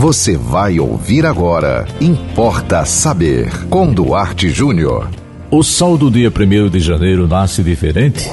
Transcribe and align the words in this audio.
Você 0.00 0.34
vai 0.34 0.80
ouvir 0.80 1.26
agora. 1.26 1.86
Importa 2.00 2.86
saber. 2.86 3.52
Com 3.68 3.92
Duarte 3.92 4.48
Júnior. 4.48 5.10
O 5.50 5.62
sol 5.62 5.98
do 5.98 6.10
dia 6.10 6.32
1 6.34 6.70
de 6.70 6.80
janeiro 6.80 7.28
nasce 7.28 7.62
diferente? 7.62 8.26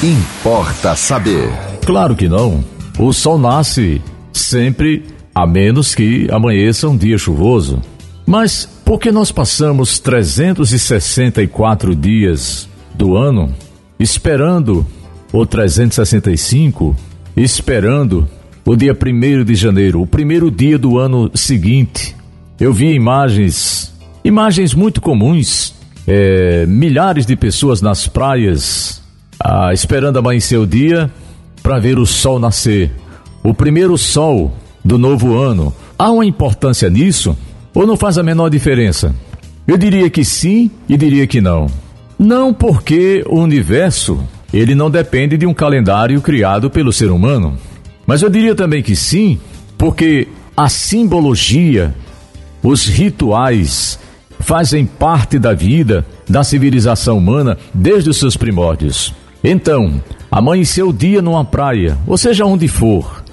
Importa 0.00 0.94
saber. 0.94 1.50
Claro 1.84 2.14
que 2.14 2.28
não. 2.28 2.64
O 3.00 3.12
sol 3.12 3.36
nasce 3.36 4.00
sempre, 4.32 5.04
a 5.34 5.44
menos 5.44 5.92
que 5.92 6.28
amanheça 6.30 6.88
um 6.88 6.96
dia 6.96 7.18
chuvoso. 7.18 7.82
Mas 8.24 8.68
por 8.84 9.00
que 9.00 9.10
nós 9.10 9.32
passamos 9.32 9.98
364 9.98 11.96
dias 11.96 12.68
do 12.94 13.16
ano 13.16 13.52
esperando, 13.98 14.86
ou 15.32 15.44
365, 15.44 16.94
esperando 17.36 18.28
o 18.66 18.74
dia 18.74 18.92
1 18.92 19.44
de 19.44 19.54
janeiro, 19.54 20.02
o 20.02 20.06
primeiro 20.08 20.50
dia 20.50 20.76
do 20.76 20.98
ano 20.98 21.30
seguinte. 21.34 22.16
Eu 22.58 22.72
vi 22.72 22.92
imagens, 22.94 23.94
imagens 24.24 24.74
muito 24.74 25.00
comuns, 25.00 25.72
é, 26.04 26.66
milhares 26.66 27.24
de 27.24 27.36
pessoas 27.36 27.80
nas 27.80 28.08
praias, 28.08 29.00
ah, 29.38 29.72
esperando 29.72 30.18
amanhecer 30.18 30.58
o 30.58 30.66
dia 30.66 31.08
para 31.62 31.78
ver 31.78 31.96
o 31.96 32.04
sol 32.04 32.40
nascer. 32.40 32.90
O 33.44 33.54
primeiro 33.54 33.96
sol 33.96 34.52
do 34.84 34.98
novo 34.98 35.38
ano. 35.38 35.72
Há 35.96 36.10
uma 36.10 36.26
importância 36.26 36.90
nisso? 36.90 37.36
Ou 37.72 37.86
não 37.86 37.96
faz 37.96 38.18
a 38.18 38.22
menor 38.22 38.48
diferença? 38.48 39.14
Eu 39.66 39.78
diria 39.78 40.10
que 40.10 40.24
sim 40.24 40.72
e 40.88 40.96
diria 40.96 41.26
que 41.26 41.40
não. 41.40 41.68
Não 42.18 42.52
porque 42.52 43.24
o 43.28 43.38
universo 43.38 44.18
ele 44.52 44.74
não 44.74 44.90
depende 44.90 45.36
de 45.36 45.46
um 45.46 45.54
calendário 45.54 46.20
criado 46.20 46.68
pelo 46.68 46.92
ser 46.92 47.12
humano. 47.12 47.56
Mas 48.06 48.22
eu 48.22 48.30
diria 48.30 48.54
também 48.54 48.82
que 48.82 48.94
sim, 48.94 49.38
porque 49.76 50.28
a 50.56 50.68
simbologia, 50.68 51.94
os 52.62 52.86
rituais, 52.86 53.98
fazem 54.38 54.86
parte 54.86 55.38
da 55.38 55.52
vida 55.52 56.06
da 56.28 56.44
civilização 56.44 57.18
humana 57.18 57.58
desde 57.74 58.10
os 58.10 58.16
seus 58.16 58.36
primórdios. 58.36 59.12
Então, 59.42 60.00
amanhecer 60.30 60.82
o 60.82 60.92
dia 60.92 61.20
numa 61.20 61.44
praia, 61.44 61.98
ou 62.06 62.16
seja 62.16 62.44
onde 62.44 62.68
for, 62.68 63.24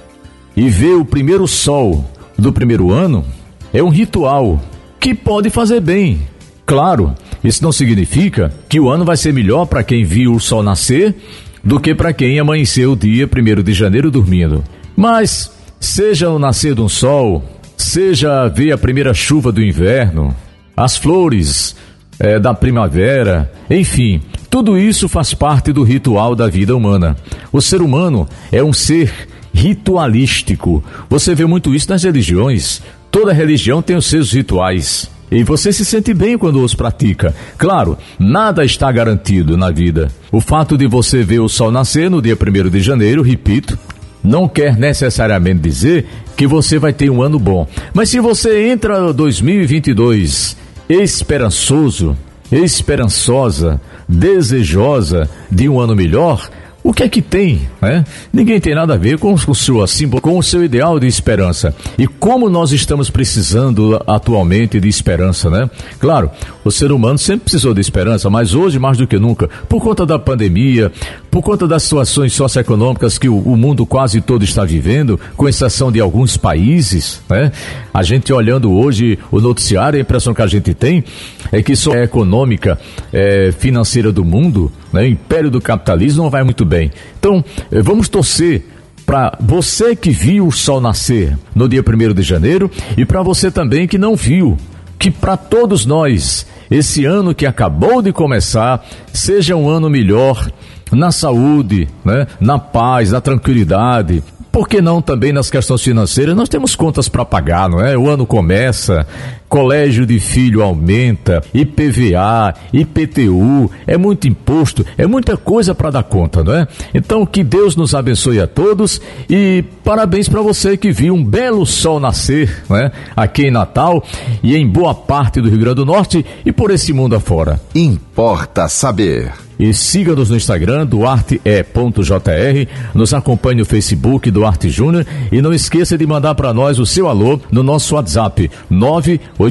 e 0.56 0.70
ver 0.70 0.96
o 0.96 1.06
primeiro 1.06 1.48
sol 1.48 2.06
do 2.38 2.52
primeiro 2.52 2.92
ano, 2.92 3.26
é 3.74 3.82
um 3.82 3.90
ritual 3.90 4.62
que 5.00 5.14
pode 5.14 5.50
fazer 5.50 5.82
bem. 5.82 6.28
Claro, 6.66 7.14
isso 7.44 7.64
não 7.64 7.72
significa 7.72 8.54
que 8.70 8.80
o 8.80 8.90
ano 8.90 9.04
vai 9.04 9.18
ser 9.18 9.34
melhor 9.34 9.66
para 9.66 9.84
quem 9.84 10.04
viu 10.04 10.34
o 10.34 10.40
sol 10.40 10.64
nascer 10.64 11.16
do 11.64 11.80
que 11.80 11.96
para 11.96 12.14
quem 12.14 12.40
amanheceu 12.40 12.92
o 12.92 12.96
dia 12.96 13.28
1 13.28 13.64
de 13.64 13.74
janeiro 13.74 14.12
dormindo. 14.12 14.64
Mas, 14.96 15.52
seja 15.80 16.30
o 16.30 16.38
nascer 16.38 16.76
de 16.76 16.82
um 16.82 16.90
sol, 16.90 17.44
seja 17.78 18.48
ver 18.48 18.72
a 18.72 18.78
primeira 18.78 19.14
chuva 19.14 19.52
do 19.52 19.64
inverno, 19.64 20.36
as 20.76 20.98
flores 20.98 21.76
é, 22.20 22.40
da 22.40 22.54
primavera, 22.54 23.52
enfim, 23.70 24.22
tudo 24.50 24.78
isso 24.78 25.08
faz 25.08 25.34
parte 25.34 25.72
do 25.72 25.84
ritual 25.84 26.36
da 26.36 26.48
vida 26.48 26.76
humana. 26.76 27.16
O 27.52 27.62
ser 27.62 27.82
humano 27.82 28.28
é 28.52 28.64
um 28.64 28.74
ser 28.74 29.12
ritualístico. 29.54 30.84
Você 31.10 31.34
vê 31.34 31.46
muito 31.46 31.74
isso 31.74 31.90
nas 31.90 32.04
religiões. 32.04 32.82
Toda 33.12 33.34
religião 33.34 33.82
tem 33.82 33.96
os 33.96 34.06
seus 34.06 34.32
rituais. 34.32 35.10
E 35.34 35.44
você 35.44 35.74
se 35.74 35.84
sente 35.84 36.14
bem 36.14 36.38
quando 36.38 36.64
os 36.64 36.76
pratica. 36.76 37.34
Claro, 37.58 37.98
nada 38.20 38.64
está 38.64 38.92
garantido 38.92 39.58
na 39.58 39.72
vida. 39.72 40.10
O 40.32 40.40
fato 40.40 40.78
de 40.78 40.86
você 40.86 41.24
ver 41.24 41.40
o 41.40 41.50
sol 41.50 41.72
nascer 41.72 42.08
no 42.08 42.22
dia 42.22 42.38
1 42.40 42.70
de 42.70 42.82
janeiro, 42.82 43.24
repito, 43.24 43.78
não 44.24 44.48
quer 44.48 44.78
necessariamente 44.78 45.60
dizer 45.60 46.06
que 46.38 46.46
você 46.46 46.78
vai 46.78 46.94
ter 46.94 47.10
um 47.10 47.24
ano 47.24 47.40
bom. 47.40 47.68
Mas 47.96 48.10
se 48.10 48.20
você 48.20 48.70
entra 48.70 49.12
2022 49.12 50.56
esperançoso, 50.88 52.16
esperançosa, 52.52 53.82
desejosa 54.08 55.28
de 55.50 55.68
um 55.68 55.80
ano 55.80 55.96
melhor, 55.96 56.48
o 56.84 56.94
que 56.94 57.04
é 57.04 57.08
que 57.08 57.22
tem? 57.22 57.62
Né? 57.82 58.04
Ninguém 58.32 58.60
tem 58.60 58.76
nada 58.76 58.96
a 58.96 58.98
ver 58.98 59.18
com 59.18 59.34
o, 59.34 59.56
seu, 59.56 59.82
assim, 59.82 60.10
com 60.10 60.38
o 60.38 60.44
seu 60.44 60.64
ideal 60.64 61.00
de 61.00 61.08
esperança. 61.08 61.74
E 61.98 62.06
como 62.06 62.50
nós 62.50 62.74
estamos 62.74 63.10
precisando 63.10 64.02
atualmente 64.06 64.80
de 64.82 64.90
esperança, 64.90 65.50
né? 65.50 65.70
Claro, 65.98 66.30
o 66.64 66.72
ser 66.72 66.92
humano 66.92 67.18
sempre 67.18 67.46
precisou 67.46 67.74
de 67.74 67.80
esperança, 67.80 68.30
mas 68.30 68.54
hoje 68.54 68.80
mais 68.80 68.98
do 68.98 69.08
que 69.08 69.18
nunca, 69.18 69.50
por 69.70 69.82
conta 69.82 70.06
da 70.06 70.20
pandemia, 70.20 70.92
por 71.32 71.42
conta 71.42 71.66
das 71.66 71.84
situações 71.84 72.34
socioeconômicas 72.34 73.18
que 73.18 73.30
o, 73.30 73.38
o 73.38 73.56
mundo 73.56 73.86
quase 73.86 74.20
todo 74.20 74.44
está 74.44 74.66
vivendo, 74.66 75.18
com 75.38 75.48
exceção 75.48 75.90
de 75.90 76.02
alguns 76.02 76.36
países, 76.36 77.22
né? 77.30 77.52
A 77.94 78.04
gente 78.04 78.34
olhando 78.34 78.74
hoje 78.74 79.18
o 79.32 79.40
noticiário, 79.40 79.98
a 79.98 80.02
impressão 80.02 80.34
que 80.34 80.42
a 80.42 80.48
gente 80.48 80.74
tem 80.74 81.04
é 81.52 81.64
que 81.64 81.76
só 81.76 81.94
a 81.94 82.04
econômica, 82.04 82.78
é, 83.14 83.54
financeira 83.58 84.12
do 84.12 84.26
mundo, 84.26 84.72
né? 84.94 85.02
O 85.02 85.08
império 85.08 85.50
do 85.50 85.60
capitalismo 85.60 86.24
não 86.24 86.30
vai 86.30 86.44
muito 86.44 86.64
bem 86.64 86.74
bem. 86.74 86.92
Então, 87.20 87.44
eh, 87.72 87.82
vamos 87.82 88.10
torcer 88.10 88.66
para 89.06 89.38
você 89.40 89.96
que 89.96 90.10
viu 90.10 90.48
o 90.48 90.52
sol 90.52 90.82
nascer 90.82 91.38
no 91.54 91.70
dia 91.70 91.84
1 91.86 92.14
de 92.14 92.24
janeiro 92.24 92.72
e 92.98 93.06
para 93.06 93.22
você 93.22 93.52
também 93.52 93.88
que 93.88 93.98
não 93.98 94.16
viu. 94.16 94.58
Que 94.98 95.12
para 95.12 95.36
todos 95.38 95.86
nós, 95.86 96.48
esse 96.72 97.06
ano 97.06 97.36
que 97.36 97.46
acabou 97.46 98.02
de 98.02 98.12
começar, 98.12 98.84
seja 99.12 99.56
um 99.56 99.70
ano 99.70 99.90
melhor 99.90 100.50
na 100.92 101.12
saúde, 101.12 101.88
né? 102.06 102.26
na 102.40 102.58
paz, 102.58 103.12
na 103.12 103.20
tranquilidade, 103.20 104.24
por 104.52 104.68
que 104.68 104.82
não 104.82 105.02
também 105.02 105.34
nas 105.34 105.50
questões 105.50 105.82
financeiras? 105.82 106.36
Nós 106.36 106.48
temos 106.48 106.76
contas 106.76 107.10
para 107.10 107.26
pagar, 107.26 107.68
não 107.68 107.82
é? 107.82 107.98
O 107.98 108.08
ano 108.08 108.26
começa, 108.26 109.06
colégio 109.54 110.04
de 110.04 110.20
filho 110.20 110.64
aumenta, 110.64 111.44
IPVA, 111.54 112.56
IPTU, 112.74 113.70
é 113.86 113.96
muito 113.96 114.28
imposto, 114.28 114.84
é 114.98 115.06
muita 115.06 115.38
coisa 115.38 115.76
para 115.76 115.92
dar 115.92 116.02
conta, 116.02 116.44
não 116.44 116.56
é? 116.56 116.68
Então 116.92 117.24
que 117.24 117.44
Deus 117.44 117.76
nos 117.76 117.94
abençoe 117.94 118.40
a 118.40 118.48
todos 118.48 119.00
e 119.30 119.64
parabéns 119.84 120.28
para 120.28 120.42
você 120.42 120.76
que 120.76 120.92
viu 120.92 121.14
um 121.14 121.24
belo 121.24 121.68
sol 121.68 122.00
nascer, 122.00 122.64
não 122.68 122.78
é? 122.78 122.92
Aqui 123.16 123.44
em 123.44 123.52
Natal 123.52 124.04
e 124.42 124.56
em 124.56 124.68
boa 124.68 124.96
parte 124.96 125.40
do 125.40 125.50
Rio 125.50 125.60
Grande 125.60 125.76
do 125.76 125.86
Norte 125.86 126.26
e 126.44 126.52
por 126.52 126.72
esse 126.72 126.92
mundo 126.92 127.16
afora. 127.16 127.62
Importa 127.76 128.68
saber. 128.68 129.32
E 129.60 129.74
siga-nos 129.74 130.30
no 130.30 130.36
Instagram, 130.36 130.86
duarte.jr. 130.86 132.68
Nos 132.94 133.14
acompanhe 133.14 133.60
no 133.60 133.66
Facebook, 133.66 134.30
Duarte 134.32 134.70
Júnior. 134.70 135.06
E 135.32 135.42
não 135.42 135.54
esqueça 135.54 135.98
de 135.98 136.06
mandar 136.06 136.36
para 136.36 136.54
nós 136.54 136.80
o 136.80 136.86
seu 136.86 137.08
alô 137.08 137.40
no 137.52 137.62
nosso 137.62 137.96
WhatsApp, 137.96 138.50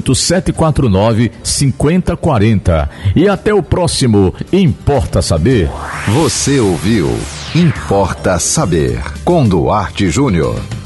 98749 0.01 1.33
5040. 1.43 2.91
E 3.15 3.29
até 3.29 3.53
o 3.53 3.63
próximo 3.63 4.35
Importa 4.53 5.21
Saber. 5.21 5.71
Você 6.09 6.61
ouviu 6.61 7.09
Importa 7.55 8.39
Saber, 8.39 9.03
com 9.25 9.47
Duarte 9.47 10.09
Júnior. 10.11 10.82